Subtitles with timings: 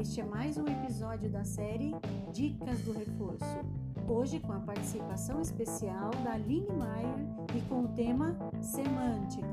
[0.00, 1.90] Este é mais um episódio da série
[2.32, 3.44] Dicas do Reforço.
[4.06, 7.18] Hoje com a participação especial da Aline Maier
[7.56, 9.48] e com o tema Semântica.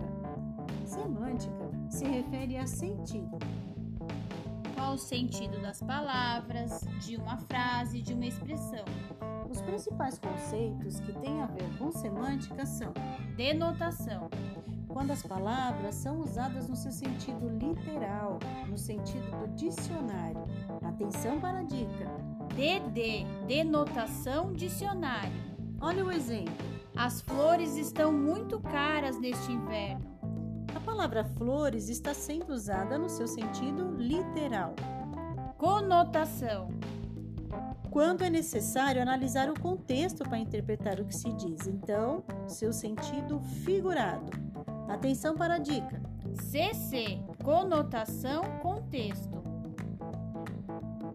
[0.86, 3.39] Semântica se refere a sentido.
[4.75, 8.86] Qual o sentido das palavras, de uma frase, de uma expressão?
[9.50, 12.93] Os principais conceitos que têm a ver com semântica são
[13.36, 14.30] Denotação,
[14.96, 20.42] quando as palavras são usadas no seu sentido literal, no sentido do dicionário.
[20.82, 22.10] Atenção para a dica.
[22.56, 25.33] DD, denotação dicionário.
[25.82, 26.66] Olha o exemplo.
[26.96, 30.18] As flores estão muito caras neste inverno.
[30.74, 34.75] A palavra flores está sendo usada no seu sentido literal.
[35.58, 36.69] Conotação,
[37.91, 43.41] Quando é necessário analisar o contexto para interpretar o que se diz, então, seu sentido
[43.66, 44.44] figurado.
[44.88, 46.02] Atenção para a dica.
[46.34, 49.44] CC, conotação, contexto.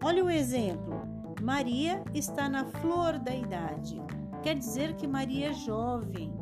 [0.03, 1.01] Olha o exemplo.
[1.41, 4.01] Maria está na flor da idade.
[4.43, 6.33] Quer dizer que Maria é jovem.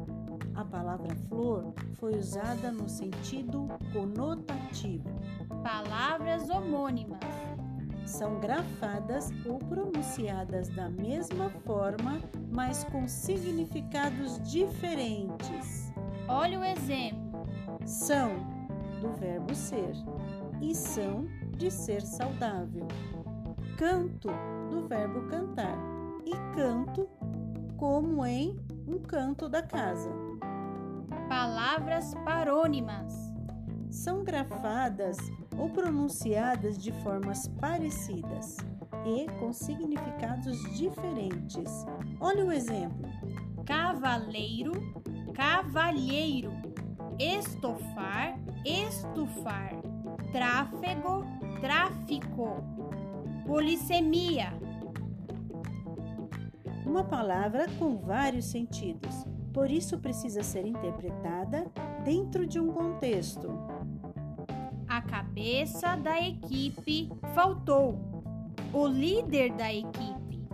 [0.55, 5.09] A palavra flor foi usada no sentido conotativo.
[5.63, 7.19] Palavras homônimas.
[8.05, 12.19] São grafadas ou pronunciadas da mesma forma,
[12.51, 15.93] mas com significados diferentes.
[16.29, 17.47] Olha o exemplo.
[17.87, 18.29] São
[19.01, 19.93] do verbo ser
[20.61, 21.25] e são
[21.57, 22.87] de ser saudável.
[23.75, 24.29] Canto
[24.69, 25.75] do verbo cantar
[26.23, 27.09] e canto
[27.77, 28.55] como em
[28.87, 30.11] um canto da casa.
[31.27, 33.11] Palavras parônimas.
[33.89, 35.17] São grafadas
[35.57, 38.57] ou pronunciadas de formas parecidas
[39.03, 41.87] e com significados diferentes.
[42.19, 43.09] Olha o exemplo.
[43.65, 44.73] Cavaleiro,
[45.33, 46.51] cavalheiro.
[47.17, 49.73] Estofar, estufar.
[50.31, 51.25] Tráfego,
[51.61, 52.63] tráfico.
[53.45, 54.53] Polissemia,
[56.85, 61.65] Uma palavra com vários sentidos, por isso precisa ser interpretada
[62.03, 63.47] dentro de um contexto.
[64.87, 68.23] A cabeça da equipe faltou.
[68.73, 70.47] O líder da equipe.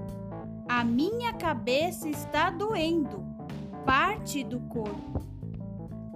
[0.68, 3.35] A minha cabeça está doendo
[3.86, 5.22] parte do corpo.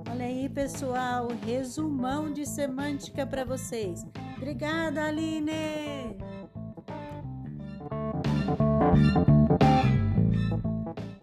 [0.09, 4.05] Olha aí, pessoal, resumão de semântica para vocês.
[4.37, 6.17] Obrigada, Aline!